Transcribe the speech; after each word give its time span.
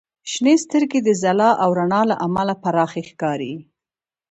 •شنې 0.31 0.53
سترګې 0.63 0.99
د 1.03 1.09
ځلا 1.21 1.49
او 1.63 1.69
رڼا 1.79 2.01
له 2.09 2.15
امله 2.25 2.53
پراخې 2.63 3.01
ښکاري. 3.09 3.53